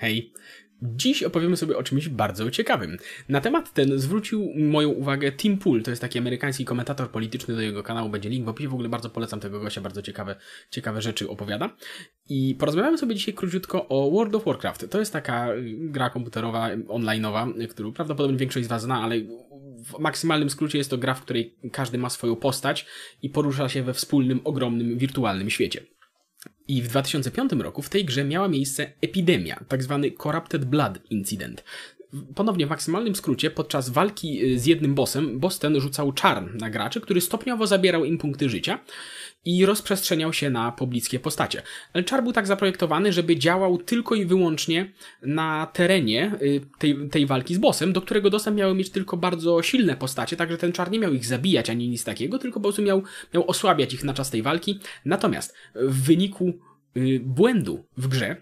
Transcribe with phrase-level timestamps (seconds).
[0.00, 0.32] Hej.
[0.82, 2.96] Dziś opowiemy sobie o czymś bardzo ciekawym.
[3.28, 7.60] Na temat ten zwrócił moją uwagę Tim Pool, to jest taki amerykański komentator polityczny, do
[7.60, 10.36] jego kanału będzie link w opisie, w ogóle bardzo polecam tego gościa, bardzo ciekawe,
[10.70, 11.76] ciekawe rzeczy opowiada.
[12.28, 14.90] I porozmawiamy sobie dzisiaj króciutko o World of Warcraft.
[14.90, 19.16] To jest taka gra komputerowa, online'owa, którą prawdopodobnie większość z Was zna, ale
[19.84, 22.86] w maksymalnym skrócie jest to gra, w której każdy ma swoją postać
[23.22, 25.80] i porusza się we wspólnym, ogromnym, wirtualnym świecie.
[26.70, 31.64] I w 2005 roku w tej grze miała miejsce epidemia, tak zwany Corrupted Blood Incident.
[32.34, 36.70] Ponownie w maksymalnym skrócie, podczas walki y, z jednym bossem, boss ten rzucał czarn na
[36.70, 38.78] graczy, który stopniowo zabierał im punkty życia
[39.44, 41.62] i rozprzestrzeniał się na pobliskie postacie.
[41.92, 44.92] Ale czar był tak zaprojektowany, żeby działał tylko i wyłącznie
[45.22, 49.62] na terenie y, tej, tej walki z bossem, do którego dostęp miały mieć tylko bardzo
[49.62, 52.82] silne postacie, także ten czar nie miał ich zabijać ani nic takiego, tylko po prostu
[52.82, 53.02] miał,
[53.34, 54.80] miał osłabiać ich na czas tej walki.
[55.04, 56.52] Natomiast w wyniku
[56.96, 58.36] y, błędu w grze,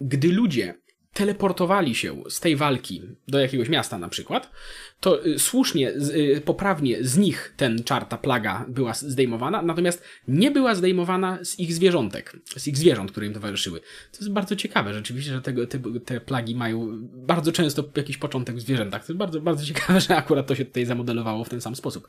[0.00, 0.81] gdy ludzie
[1.12, 4.50] teleportowali się z tej walki do jakiegoś miasta na przykład,
[5.00, 10.50] to y, słusznie, y, poprawnie z nich ten czar, ta plaga była zdejmowana, natomiast nie
[10.50, 13.80] była zdejmowana z ich zwierzątek, z ich zwierząt, które im towarzyszyły.
[13.80, 18.56] To jest bardzo ciekawe rzeczywiście, że tego, te, te plagi mają bardzo często jakiś początek
[18.56, 19.06] w zwierzętach.
[19.06, 22.08] To jest bardzo, bardzo ciekawe, że akurat to się tutaj zamodelowało w ten sam sposób.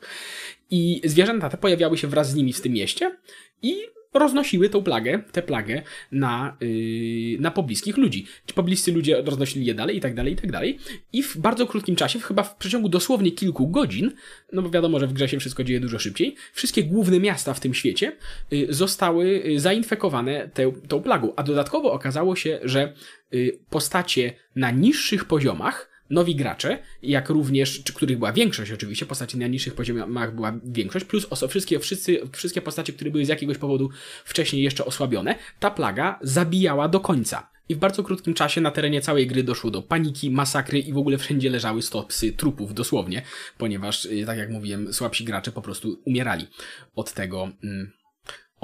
[0.70, 3.16] I zwierzęta te pojawiały się wraz z nimi w tym mieście
[3.62, 3.76] i
[4.14, 8.26] roznosiły tą plagę, tę plagę na, yy, na pobliskich ludzi.
[8.46, 10.78] Ci pobliscy ludzie roznosili je dalej i tak dalej, i tak dalej.
[11.12, 14.12] I w bardzo krótkim czasie, chyba w przeciągu dosłownie kilku godzin,
[14.52, 17.60] no bo wiadomo, że w grze się wszystko dzieje dużo szybciej, wszystkie główne miasta w
[17.60, 18.16] tym świecie
[18.50, 21.32] yy, zostały yy, zainfekowane tę, tą plagą.
[21.36, 22.92] A dodatkowo okazało się, że
[23.30, 29.38] yy, postacie na niższych poziomach nowi gracze, jak również, czy których była większość oczywiście, postaci
[29.38, 33.58] na niższych poziomach była większość, plus oso- wszystkie, wszyscy, wszystkie postacie, które były z jakiegoś
[33.58, 33.90] powodu
[34.24, 37.54] wcześniej jeszcze osłabione, ta plaga zabijała do końca.
[37.68, 40.98] I w bardzo krótkim czasie na terenie całej gry doszło do paniki, masakry i w
[40.98, 43.22] ogóle wszędzie leżały stopsy trupów, dosłownie,
[43.58, 46.46] ponieważ, y, tak jak mówiłem, słabsi gracze po prostu umierali
[46.94, 47.48] od tego.
[47.64, 47.92] Mm,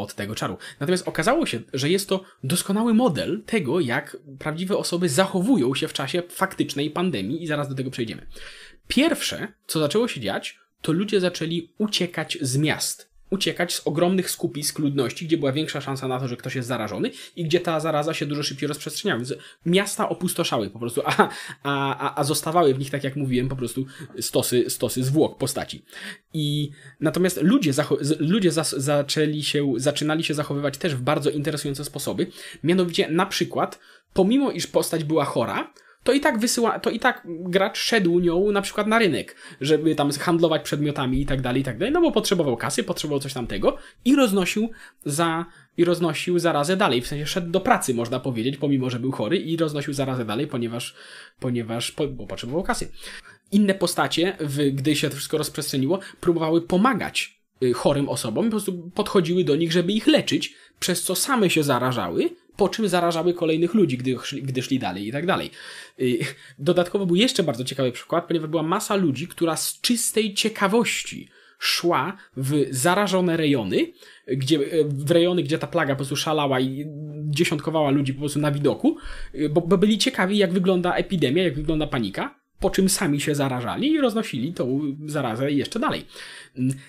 [0.03, 0.59] od tego czaru.
[0.81, 5.93] Natomiast okazało się, że jest to doskonały model tego, jak prawdziwe osoby zachowują się w
[5.93, 8.27] czasie faktycznej pandemii i zaraz do tego przejdziemy.
[8.89, 14.79] Pierwsze, co zaczęło się dziać, to ludzie zaczęli uciekać z miast uciekać z ogromnych skupisk
[14.79, 18.15] ludności, gdzie była większa szansa na to, że ktoś jest zarażony i gdzie ta zaraza
[18.15, 19.19] się dużo szybciej rozprzestrzeniała.
[19.19, 19.35] Więc
[19.67, 21.29] miasta opustoszały po prostu, a,
[21.63, 23.87] a, a zostawały w nich, tak jak mówiłem, po prostu
[24.21, 25.85] stosy, stosy zwłok postaci.
[26.35, 26.71] I
[27.01, 27.73] natomiast ludzie,
[28.19, 32.27] ludzie zas, zaczęli się, zaczynali się zachowywać też w bardzo interesujące sposoby.
[32.65, 33.79] Mianowicie, na przykład,
[34.13, 35.73] pomimo iż postać była chora,
[36.05, 39.95] to i tak wysyła, to i tak gracz szedł nią na przykład na rynek, żeby
[39.95, 43.33] tam handlować przedmiotami i tak dalej, i tak dalej, no bo potrzebował kasy, potrzebował coś
[43.33, 44.71] tamtego i roznosił
[45.05, 45.47] za,
[45.77, 49.37] i roznosił zarazę dalej, w sensie szedł do pracy, można powiedzieć, pomimo, że był chory
[49.37, 50.95] i roznosił zarazę dalej, ponieważ,
[51.41, 52.93] ponieważ, po, bo potrzebował kasy.
[53.53, 54.37] Inne postacie,
[54.73, 59.73] gdy się to wszystko rozprzestrzeniło, próbowały pomagać y, chorym osobom, po prostu podchodziły do nich,
[59.73, 64.63] żeby ich leczyć, przez co same się zarażały, po czym zarażały kolejnych ludzi, gdy gdy
[64.63, 65.51] szli dalej i tak dalej.
[66.01, 66.19] Y,
[66.59, 71.29] dodatkowo był jeszcze bardzo ciekawy przykład, ponieważ była masa ludzi, która z czystej ciekawości
[71.59, 73.93] szła w zarażone rejony,
[74.29, 76.87] gdzie, y, w rejony, gdzie ta plaga po prostu szalała i
[77.25, 78.97] dziesiątkowała ludzi po prostu na widoku,
[79.35, 83.35] y, bo, bo byli ciekawi, jak wygląda epidemia, jak wygląda panika, po czym sami się
[83.35, 86.05] zarażali i roznosili tą zarazę jeszcze dalej.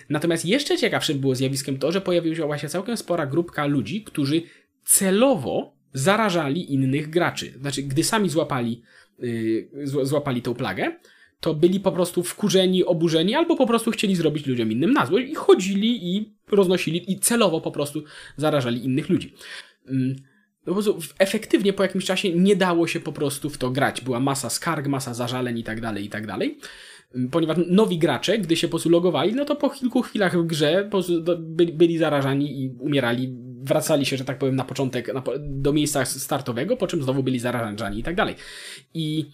[0.08, 4.42] Natomiast jeszcze ciekawszym było zjawiskiem to, że pojawiła się całkiem spora grupka ludzi, którzy
[4.84, 7.52] celowo zarażali innych graczy.
[7.60, 8.82] Znaczy, gdy sami złapali,
[9.18, 9.68] yy,
[10.02, 10.96] złapali tą plagę,
[11.40, 15.30] to byli po prostu wkurzeni, oburzeni, albo po prostu chcieli zrobić ludziom innym na złość
[15.30, 18.02] i chodzili i roznosili i celowo po prostu
[18.36, 19.34] zarażali innych ludzi.
[19.86, 20.16] Yy,
[20.64, 24.00] po prostu efektywnie po jakimś czasie nie dało się po prostu w to grać.
[24.00, 26.58] Była masa skarg, masa zażaleń i tak dalej, i tak dalej.
[27.30, 30.90] Ponieważ nowi gracze, gdy się po prostu logowali, no to po kilku chwilach w grze
[31.72, 36.76] byli zarażani i umierali wracali się, że tak powiem, na początek na, do miejsca startowego,
[36.76, 38.34] po czym znowu byli zarażani i tak dalej.
[38.94, 39.30] I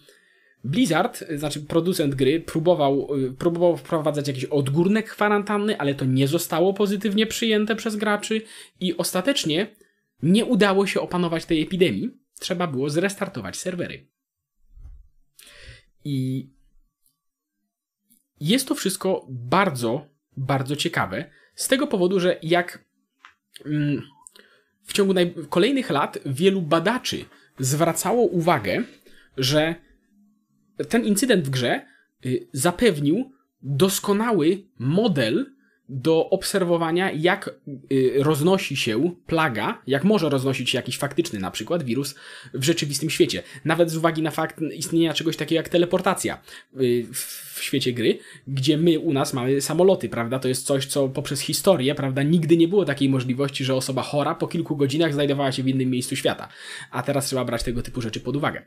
[0.64, 6.74] Blizzard, znaczy producent gry, próbował, y, próbował wprowadzać jakiś odgórne kwarantanny, ale to nie zostało
[6.74, 8.42] pozytywnie przyjęte przez graczy
[8.80, 9.76] i ostatecznie
[10.22, 12.10] nie udało się opanować tej epidemii.
[12.40, 14.06] Trzeba było zrestartować serwery.
[16.04, 16.48] I
[18.40, 21.30] jest to wszystko bardzo, bardzo ciekawe.
[21.54, 22.84] Z tego powodu, że jak
[23.66, 24.02] mm,
[24.88, 25.14] w ciągu
[25.48, 27.24] kolejnych lat wielu badaczy
[27.58, 28.82] zwracało uwagę,
[29.36, 29.74] że
[30.88, 31.86] ten incydent w grze
[32.26, 33.32] y, zapewnił
[33.62, 35.46] doskonały model
[35.88, 37.50] do obserwowania, jak
[37.92, 42.14] y, roznosi się plaga, jak może roznosić się jakiś faktyczny na przykład wirus
[42.54, 43.42] w rzeczywistym świecie.
[43.64, 46.42] Nawet z uwagi na fakt istnienia czegoś takiego jak teleportacja
[46.80, 47.06] y,
[47.58, 48.18] w świecie gry,
[48.48, 50.38] gdzie my u nas mamy samoloty, prawda?
[50.38, 54.34] To jest coś, co poprzez historię, prawda, nigdy nie było takiej możliwości, że osoba chora
[54.34, 56.48] po kilku godzinach znajdowała się w innym miejscu świata.
[56.90, 58.62] A teraz trzeba brać tego typu rzeczy pod uwagę.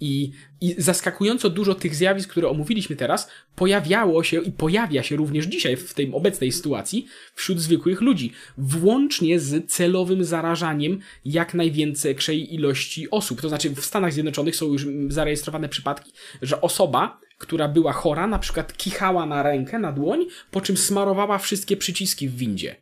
[0.00, 5.46] I, i zaskakująco dużo tych zjawisk, które omówiliśmy teraz, pojawiało się i pojawia się również
[5.46, 13.10] dzisiaj w tej obecnej sytuacji wśród zwykłych ludzi, włącznie z celowym zarażaniem jak największej ilości
[13.10, 13.40] osób.
[13.40, 16.12] To znaczy w Stanach Zjednoczonych są już zarejestrowane przypadki,
[16.42, 21.38] że osoba, która była chora, na przykład kichała na rękę, na dłoń, po czym smarowała
[21.38, 22.76] wszystkie przyciski w windzie,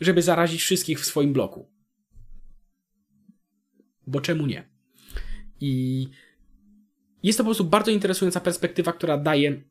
[0.00, 1.70] żeby zarazić wszystkich w swoim bloku.
[4.06, 4.68] Bo czemu nie?
[5.60, 6.06] I
[7.22, 9.62] jest to po prostu bardzo interesująca perspektywa, która daje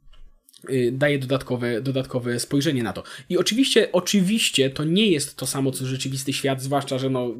[0.92, 3.04] daje dodatkowe, dodatkowe spojrzenie na to.
[3.30, 7.36] I oczywiście, oczywiście to nie jest to samo, co rzeczywisty świat, zwłaszcza, że no,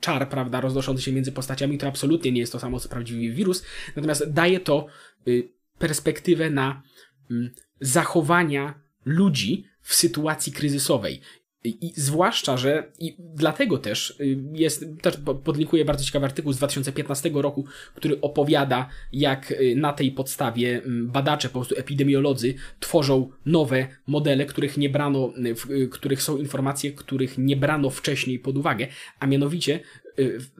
[0.00, 3.62] czar, prawda, roznoszący się między postaciami, to absolutnie nie jest to samo, co prawdziwy wirus,
[3.96, 4.86] natomiast daje to
[5.28, 5.48] y,
[5.78, 6.82] perspektywę na
[7.30, 7.50] mm,
[7.80, 11.20] zachowania ludzi w sytuacji kryzysowej.
[11.64, 15.14] I zwłaszcza, że i dlatego też y, jest, też
[15.44, 17.64] podlinkuję bardzo ciekawy artykuł z 2015 roku,
[17.94, 24.46] który opowiada, jak y, na tej podstawie mm, badacze, po prostu epidemiolodzy, tworzą nowe modele,
[24.46, 28.86] których nie brano, y, w których są informacje, których nie brano wcześniej pod uwagę,
[29.20, 29.80] a mianowicie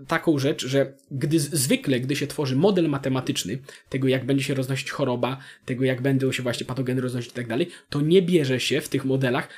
[0.09, 3.59] taką rzecz, że gdy zwykle, gdy się tworzy model matematyczny
[3.89, 7.47] tego, jak będzie się roznosić choroba, tego, jak będą się właśnie patogeny roznosić i tak
[7.47, 9.49] dalej, to nie bierze się w tych modelach,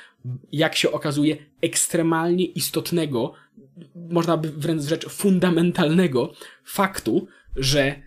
[0.51, 3.33] jak się okazuje, ekstremalnie istotnego,
[3.95, 6.33] można by wręcz rzecz fundamentalnego
[6.63, 8.01] faktu, że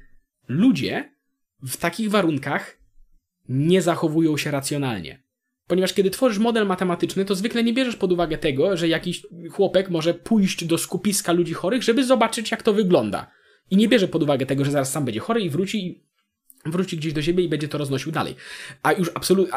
[0.49, 1.15] ludzie
[1.63, 2.79] w takich warunkach
[3.49, 5.23] nie zachowują się racjonalnie.
[5.67, 9.91] Ponieważ kiedy tworzysz model matematyczny, to zwykle nie bierzesz pod uwagę tego, że jakiś chłopek
[9.91, 13.31] może pójść do skupiska ludzi chorych, żeby zobaczyć, jak to wygląda.
[13.71, 16.05] I nie bierze pod uwagę tego, że zaraz sam będzie chory i wróci
[16.67, 18.35] wróci gdzieś do siebie i będzie to roznosił dalej.
[18.83, 19.53] A już absolutnie,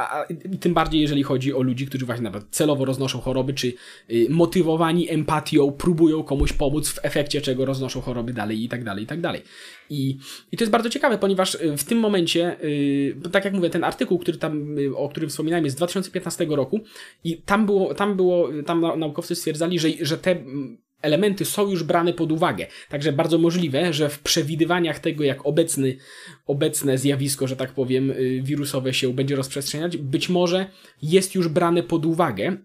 [0.60, 3.74] tym bardziej jeżeli chodzi o ludzi, którzy właśnie nawet celowo roznoszą choroby, czy
[4.12, 9.04] y, motywowani empatią próbują komuś pomóc, w efekcie czego roznoszą choroby dalej i tak dalej,
[9.04, 9.42] i tak dalej.
[9.90, 10.18] I,
[10.52, 13.84] i to jest bardzo ciekawe, ponieważ y, w tym momencie, y, tak jak mówię, ten
[13.84, 16.80] artykuł, który tam, y, o którym wspominałem, jest z 2015 roku
[17.24, 20.36] i tam było, tam było, tam naukowcy stwierdzali, że, że te
[21.02, 22.68] elementy są już brane pod uwagę.
[22.90, 25.98] Także bardzo możliwe, że w przewidywaniach tego, jak obecny,
[26.46, 30.70] obecne zjawisko, że tak powiem, y, wirusowe się będzie rozprzestrzeniać, być może
[31.02, 32.58] jest już brane pod uwagę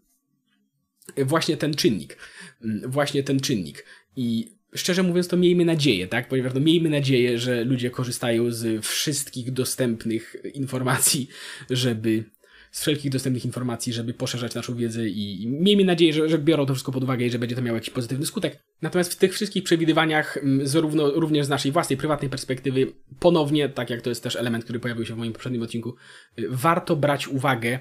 [1.17, 2.17] właśnie ten czynnik.
[2.65, 3.87] Mm, właśnie ten czynnik.
[4.17, 6.29] I szczerze mówiąc, to miejmy nadzieję, tak?
[6.29, 11.29] Ponieważ no, miejmy nadzieję, że ludzie korzystają z wszystkich dostępnych informacji,
[11.71, 12.25] żeby
[12.73, 16.67] z wszelkich dostępnych informacji, żeby poszerzać naszą wiedzę i, i miejmy nadzieję, że, że biorą
[16.67, 18.59] to wszystko pod uwagę i że będzie to miało jakiś pozytywny skutek.
[18.83, 23.91] Natomiast w tych wszystkich przewidywaniach, mm, zarówno, również z naszej własnej, prywatnej perspektywy, ponownie, tak
[23.91, 25.95] jak to jest też element, który pojawił się w moim poprzednim odcinku,
[26.39, 27.79] y, warto brać uwagę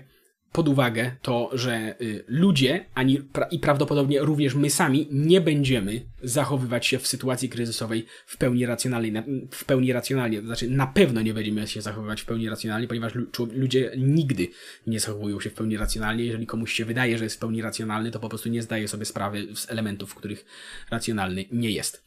[0.52, 6.02] pod uwagę to, że y, ludzie, ani pra i prawdopodobnie również my sami nie będziemy
[6.24, 11.22] zachowywać się w sytuacji kryzysowej w pełni racjonalnie, w pełni racjonalnie, to znaczy na pewno
[11.22, 13.14] nie będziemy się zachowywać w pełni racjonalnie, ponieważ
[13.54, 14.48] ludzie nigdy
[14.88, 16.26] nie zachowują się w pełni racjonalnie.
[16.26, 19.06] Jeżeli komuś się wydaje, że jest w pełni racjonalny, to po prostu nie zdaje sobie
[19.06, 20.46] sprawy z elementów, w których
[20.90, 22.04] racjonalny nie jest.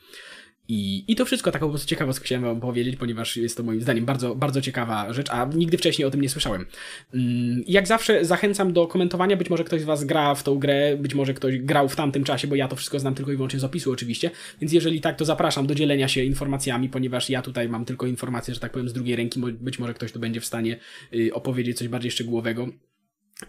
[0.69, 3.81] I, I to wszystko, taką po prostu ciekawostkę chciałem wam powiedzieć, ponieważ jest to moim
[3.81, 6.67] zdaniem bardzo, bardzo ciekawa rzecz, a nigdy wcześniej o tym nie słyszałem.
[7.15, 10.97] Mm, jak zawsze zachęcam do komentowania, być może ktoś z was gra w tą grę,
[10.97, 13.61] być może ktoś grał w tamtym czasie, bo ja to wszystko znam tylko i wyłącznie
[13.61, 14.31] z opisu oczywiście,
[14.61, 18.55] więc jeżeli tak, to zapraszam do dzielenia się informacjami, ponieważ ja tutaj mam tylko informacje,
[18.55, 20.79] że tak powiem, z drugiej ręki, być może ktoś tu będzie w stanie
[21.15, 22.69] y, opowiedzieć coś bardziej szczegółowego.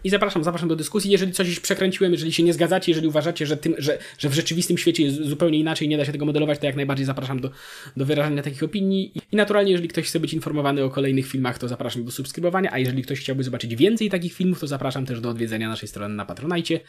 [0.04, 1.10] I zapraszam, zapraszam do dyskusji.
[1.10, 4.78] Jeżeli coś przekręciłem, jeżeli się nie zgadzacie, jeżeli uważacie, że, tym, że, że w rzeczywistym
[4.78, 7.50] świecie jest zupełnie inaczej, nie da się tego modelować, to jak najbardziej zapraszam do,
[7.96, 9.12] do wyrażania takich opinii.
[9.32, 12.78] I naturalnie, jeżeli ktoś chce być informowany o kolejnych filmach, to zapraszam do subskrybowania, a
[12.78, 16.26] jeżeli ktoś chciałby zobaczyć więcej takich filmów, to zapraszam też do odwiedzenia naszej strony na
[16.26, 16.80] Patronajcie.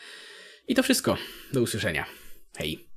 [0.67, 1.17] I to wszystko.
[1.53, 2.05] Do usłyszenia.
[2.57, 2.96] Hej.